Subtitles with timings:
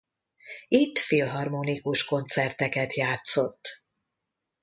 [0.67, 3.85] Itt filharmonikus koncerteket játszott.